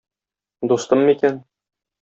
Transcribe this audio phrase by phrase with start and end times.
[0.71, 1.41] Дустым микән?